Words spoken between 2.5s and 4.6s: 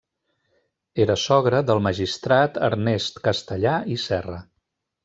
Ernest Castellar i Serra.